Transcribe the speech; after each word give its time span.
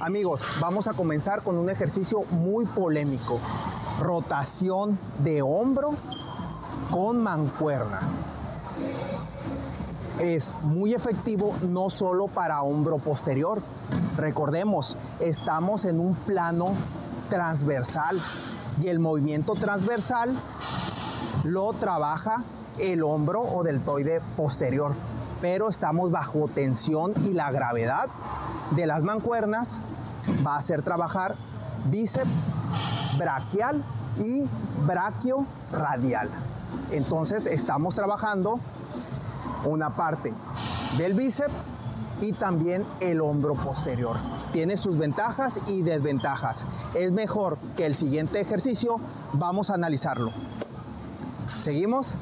Amigos, 0.00 0.42
vamos 0.62 0.86
a 0.86 0.94
comenzar 0.94 1.42
con 1.42 1.58
un 1.58 1.68
ejercicio 1.68 2.22
muy 2.30 2.64
polémico. 2.64 3.38
Rotación 4.00 4.98
de 5.18 5.42
hombro 5.42 5.90
con 6.90 7.22
mancuerna. 7.22 8.00
Es 10.18 10.54
muy 10.62 10.94
efectivo 10.94 11.54
no 11.68 11.90
solo 11.90 12.28
para 12.28 12.62
hombro 12.62 12.96
posterior. 12.96 13.60
Recordemos, 14.16 14.96
estamos 15.20 15.84
en 15.84 16.00
un 16.00 16.14
plano 16.14 16.68
transversal 17.28 18.18
y 18.80 18.88
el 18.88 19.00
movimiento 19.00 19.52
transversal 19.52 20.34
lo 21.44 21.74
trabaja 21.74 22.42
el 22.78 23.02
hombro 23.02 23.42
o 23.42 23.62
deltoide 23.62 24.22
posterior. 24.34 24.94
Pero 25.40 25.68
estamos 25.68 26.10
bajo 26.10 26.48
tensión 26.48 27.14
y 27.24 27.32
la 27.32 27.50
gravedad 27.50 28.08
de 28.72 28.86
las 28.86 29.02
mancuernas 29.02 29.80
va 30.46 30.54
a 30.54 30.58
hacer 30.58 30.82
trabajar 30.82 31.36
bíceps 31.86 32.30
braquial 33.18 33.84
y 34.18 34.48
braquio 34.86 35.46
radial. 35.72 36.28
Entonces 36.90 37.46
estamos 37.46 37.94
trabajando 37.94 38.60
una 39.64 39.96
parte 39.96 40.32
del 40.98 41.14
bíceps 41.14 41.52
y 42.20 42.32
también 42.32 42.84
el 43.00 43.20
hombro 43.20 43.54
posterior. 43.54 44.16
Tiene 44.52 44.76
sus 44.76 44.98
ventajas 44.98 45.60
y 45.68 45.82
desventajas. 45.82 46.66
Es 46.94 47.12
mejor 47.12 47.58
que 47.76 47.86
el 47.86 47.94
siguiente 47.94 48.40
ejercicio 48.40 49.00
vamos 49.32 49.70
a 49.70 49.74
analizarlo. 49.74 50.32
Seguimos. 51.48 52.14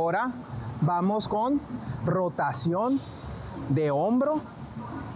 Ahora 0.00 0.32
vamos 0.80 1.28
con 1.28 1.60
rotación 2.06 2.98
de 3.68 3.90
hombro 3.90 4.40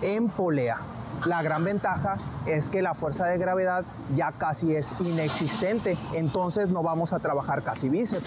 en 0.02 0.28
polea. 0.28 0.76
La 1.24 1.40
gran 1.42 1.64
ventaja 1.64 2.18
es 2.44 2.68
que 2.68 2.82
la 2.82 2.92
fuerza 2.92 3.24
de 3.24 3.38
gravedad 3.38 3.86
ya 4.14 4.32
casi 4.32 4.76
es 4.76 4.92
inexistente, 5.00 5.96
entonces 6.12 6.68
no 6.68 6.82
vamos 6.82 7.14
a 7.14 7.18
trabajar 7.18 7.62
casi 7.62 7.88
bíceps. 7.88 8.26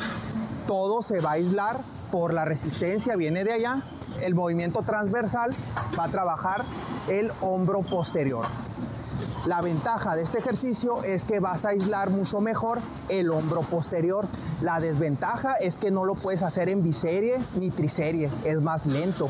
Todo 0.66 1.04
se 1.04 1.22
va 1.22 1.30
a 1.30 1.34
aislar 1.34 1.78
por 2.12 2.34
la 2.34 2.44
resistencia, 2.44 3.16
viene 3.16 3.44
de 3.44 3.54
allá. 3.54 3.84
El 4.24 4.34
movimiento 4.34 4.82
transversal 4.82 5.52
va 5.98 6.06
a 6.06 6.10
trabajar 6.10 6.64
el 7.08 7.32
hombro 7.40 7.82
posterior. 7.82 8.48
La 9.48 9.62
ventaja 9.62 10.18
de 10.18 10.24
este 10.24 10.40
ejercicio 10.40 11.02
es 11.04 11.24
que 11.24 11.40
vas 11.40 11.64
a 11.64 11.70
aislar 11.70 12.10
mucho 12.10 12.42
mejor 12.42 12.80
el 13.08 13.32
hombro 13.32 13.62
posterior. 13.62 14.28
La 14.62 14.82
desventaja 14.82 15.54
es 15.54 15.78
que 15.78 15.90
no 15.90 16.04
lo 16.04 16.16
puedes 16.16 16.44
hacer 16.44 16.68
en 16.68 16.84
biserie 16.84 17.38
ni 17.56 17.70
triserie, 17.70 18.30
es 18.44 18.62
más 18.62 18.86
lento. 18.88 19.30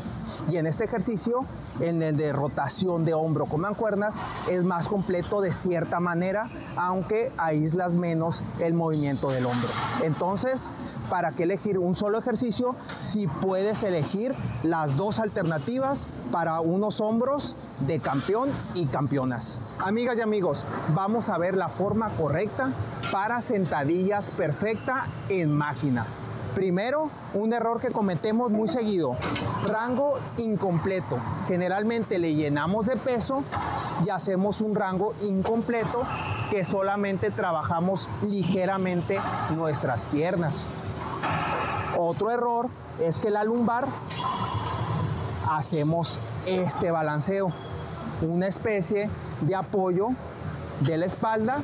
Y 0.50 0.56
en 0.56 0.66
este 0.66 0.82
ejercicio, 0.82 1.44
en 1.78 2.02
el 2.02 2.16
de 2.16 2.32
rotación 2.32 3.04
de 3.04 3.14
hombro 3.14 3.46
con 3.46 3.60
mancuernas, 3.60 4.12
es 4.50 4.64
más 4.64 4.88
completo 4.88 5.40
de 5.40 5.52
cierta 5.52 6.00
manera, 6.00 6.50
aunque 6.76 7.30
aíslas 7.38 7.94
menos 7.94 8.42
el 8.58 8.74
movimiento 8.74 9.30
del 9.30 9.46
hombro. 9.46 9.68
Entonces, 10.02 10.68
¿para 11.08 11.30
qué 11.30 11.44
elegir 11.44 11.78
un 11.78 11.94
solo 11.94 12.18
ejercicio 12.18 12.74
si 13.02 13.28
puedes 13.28 13.84
elegir 13.84 14.34
las 14.64 14.96
dos 14.96 15.20
alternativas 15.20 16.08
para 16.32 16.60
unos 16.60 17.00
hombros 17.00 17.54
de 17.80 18.00
campeón 18.00 18.50
y 18.74 18.86
campeonas. 18.86 19.58
Amigas 19.78 20.18
y 20.18 20.22
amigos, 20.22 20.66
vamos 20.94 21.28
a 21.28 21.38
ver 21.38 21.56
la 21.56 21.68
forma 21.68 22.10
correcta 22.10 22.72
para 23.12 23.40
sentadillas 23.40 24.30
perfecta 24.30 25.06
en 25.28 25.56
máquina. 25.56 26.06
Primero, 26.54 27.10
un 27.34 27.52
error 27.52 27.80
que 27.80 27.90
cometemos 27.90 28.50
muy 28.50 28.66
seguido, 28.66 29.16
rango 29.64 30.18
incompleto. 30.38 31.18
Generalmente 31.46 32.18
le 32.18 32.34
llenamos 32.34 32.86
de 32.86 32.96
peso 32.96 33.44
y 34.04 34.10
hacemos 34.10 34.60
un 34.60 34.74
rango 34.74 35.14
incompleto 35.22 36.02
que 36.50 36.64
solamente 36.64 37.30
trabajamos 37.30 38.08
ligeramente 38.22 39.20
nuestras 39.54 40.04
piernas. 40.06 40.64
Otro 41.96 42.30
error 42.30 42.68
es 43.00 43.18
que 43.18 43.30
la 43.30 43.44
lumbar 43.44 43.86
hacemos 45.48 46.18
este 46.46 46.90
balanceo, 46.90 47.52
una 48.22 48.46
especie 48.46 49.08
de 49.42 49.54
apoyo 49.54 50.08
de 50.80 50.96
la 50.96 51.06
espalda 51.06 51.62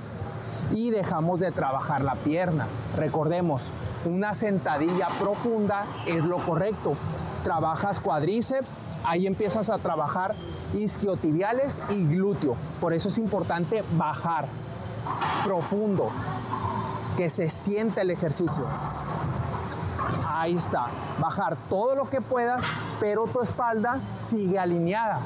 y 0.72 0.90
dejamos 0.90 1.40
de 1.40 1.52
trabajar 1.52 2.02
la 2.02 2.14
pierna. 2.14 2.66
Recordemos, 2.96 3.64
una 4.04 4.34
sentadilla 4.34 5.08
profunda 5.20 5.86
es 6.06 6.24
lo 6.24 6.38
correcto. 6.38 6.94
Trabajas 7.42 8.00
cuádriceps, 8.00 8.68
ahí 9.04 9.26
empiezas 9.26 9.68
a 9.68 9.78
trabajar 9.78 10.34
isquiotibiales 10.74 11.78
y 11.90 12.06
glúteo. 12.06 12.56
Por 12.80 12.92
eso 12.92 13.08
es 13.08 13.18
importante 13.18 13.84
bajar 13.96 14.46
profundo, 15.44 16.10
que 17.16 17.28
se 17.30 17.50
sienta 17.50 18.02
el 18.02 18.10
ejercicio. 18.10 18.64
Ahí 20.28 20.56
está. 20.56 20.86
Bajar 21.20 21.56
todo 21.68 21.94
lo 21.94 22.10
que 22.10 22.20
puedas, 22.20 22.62
pero 23.00 23.26
tu 23.26 23.40
espalda 23.40 24.00
sigue 24.18 24.58
alineada. 24.58 25.20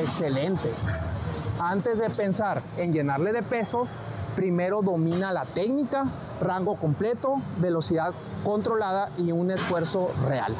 Excelente. 0.00 0.70
Antes 1.60 1.98
de 1.98 2.10
pensar 2.10 2.62
en 2.78 2.92
llenarle 2.92 3.32
de 3.32 3.42
peso, 3.42 3.86
primero 4.34 4.82
domina 4.82 5.32
la 5.32 5.44
técnica, 5.44 6.06
rango 6.40 6.76
completo, 6.76 7.36
velocidad 7.58 8.14
controlada 8.44 9.10
y 9.18 9.32
un 9.32 9.50
esfuerzo 9.50 10.10
real. 10.26 10.54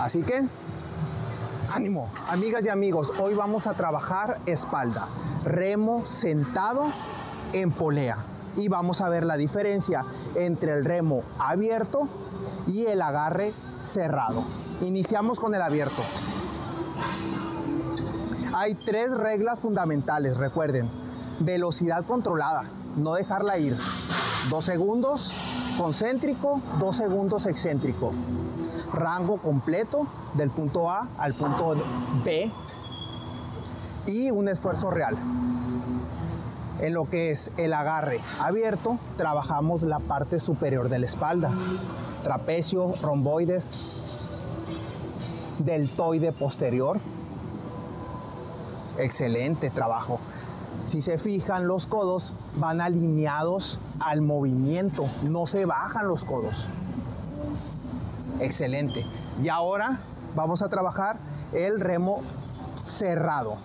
Así 0.00 0.22
que, 0.22 0.42
ánimo, 1.70 2.10
amigas 2.28 2.64
y 2.64 2.70
amigos, 2.70 3.12
hoy 3.18 3.34
vamos 3.34 3.66
a 3.66 3.74
trabajar 3.74 4.38
espalda, 4.46 5.08
remo 5.44 6.06
sentado 6.06 6.86
en 7.52 7.70
polea 7.72 8.16
y 8.56 8.68
vamos 8.68 9.00
a 9.00 9.08
ver 9.08 9.24
la 9.24 9.36
diferencia 9.36 10.04
entre 10.34 10.72
el 10.72 10.84
remo 10.84 11.22
abierto 11.38 12.08
y 12.66 12.86
el 12.86 13.02
agarre 13.02 13.52
cerrado. 13.80 14.44
Iniciamos 14.80 15.38
con 15.38 15.54
el 15.54 15.62
abierto. 15.62 16.02
Hay 18.62 18.76
tres 18.76 19.10
reglas 19.10 19.58
fundamentales, 19.58 20.36
recuerden. 20.36 20.88
Velocidad 21.40 22.04
controlada, 22.06 22.70
no 22.94 23.14
dejarla 23.14 23.58
ir. 23.58 23.76
Dos 24.50 24.66
segundos 24.66 25.32
concéntrico, 25.76 26.60
dos 26.78 26.98
segundos 26.98 27.46
excéntrico. 27.46 28.12
Rango 28.92 29.38
completo 29.38 30.06
del 30.34 30.50
punto 30.50 30.88
A 30.88 31.08
al 31.18 31.34
punto 31.34 31.74
B 32.24 32.52
y 34.06 34.30
un 34.30 34.46
esfuerzo 34.46 34.92
real. 34.92 35.16
En 36.78 36.94
lo 36.94 37.06
que 37.06 37.32
es 37.32 37.50
el 37.56 37.72
agarre 37.72 38.20
abierto, 38.38 38.96
trabajamos 39.16 39.82
la 39.82 39.98
parte 39.98 40.38
superior 40.38 40.88
de 40.88 41.00
la 41.00 41.06
espalda, 41.06 41.52
trapecio, 42.22 42.92
romboides, 43.02 43.72
deltoide 45.58 46.30
posterior. 46.30 47.00
Excelente 48.98 49.70
trabajo. 49.70 50.18
Si 50.84 51.00
se 51.00 51.16
fijan, 51.18 51.66
los 51.66 51.86
codos 51.86 52.32
van 52.56 52.80
alineados 52.80 53.78
al 54.00 54.20
movimiento, 54.20 55.06
no 55.22 55.46
se 55.46 55.64
bajan 55.64 56.08
los 56.08 56.24
codos. 56.24 56.66
Excelente. 58.40 59.06
Y 59.42 59.48
ahora 59.48 60.00
vamos 60.34 60.62
a 60.62 60.68
trabajar 60.68 61.18
el 61.52 61.80
remo 61.80 62.22
cerrado 62.84 63.56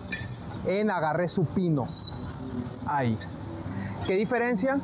en 0.66 0.90
agarre 0.90 1.28
supino 1.28 1.88
ahí. 2.86 3.18
¿Qué 4.06 4.16
diferencia? 4.16 4.80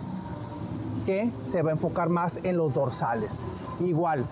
Que 1.07 1.33
se 1.47 1.63
va 1.63 1.71
a 1.71 1.75
enfocar 1.75 2.09
más 2.09 2.41
en 2.43 2.57
los 2.57 2.75
dorsales. 2.75 3.43
Igual, 3.81 4.25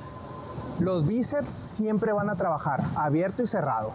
los 0.78 1.06
bíceps 1.06 1.48
siempre 1.62 2.12
van 2.12 2.28
a 2.28 2.36
trabajar 2.36 2.82
abierto 2.96 3.42
y 3.42 3.46
cerrado 3.46 3.92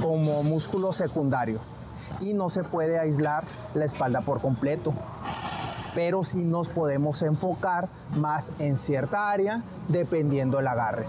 como 0.00 0.42
músculo 0.42 0.92
secundario 0.92 1.60
y 2.20 2.34
no 2.34 2.50
se 2.50 2.64
puede 2.64 2.98
aislar 2.98 3.44
la 3.74 3.84
espalda 3.84 4.20
por 4.20 4.40
completo. 4.40 4.94
Pero 5.94 6.24
sí 6.24 6.44
nos 6.44 6.68
podemos 6.68 7.22
enfocar 7.22 7.88
más 8.16 8.52
en 8.58 8.76
cierta 8.78 9.30
área 9.30 9.62
dependiendo 9.88 10.58
del 10.58 10.68
agarre. 10.68 11.06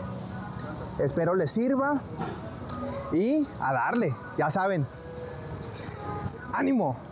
Espero 0.99 1.35
les 1.35 1.51
sirva 1.51 2.01
y 3.13 3.47
a 3.61 3.73
darle, 3.73 4.15
ya 4.37 4.49
saben. 4.49 4.85
¡Ánimo! 6.53 7.08